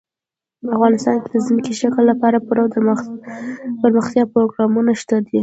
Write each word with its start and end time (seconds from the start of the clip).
افغانستان 0.75 1.15
کې 1.21 1.27
د 1.31 1.35
ځمکني 1.47 1.73
شکل 1.81 2.03
لپاره 2.11 2.43
پوره 2.45 2.63
دپرمختیا 3.79 4.23
پروګرامونه 4.33 4.91
شته 5.01 5.17
دي. 5.27 5.39